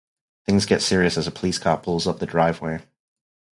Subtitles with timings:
[0.47, 2.81] Things get serious as a police car pulls up the driveway.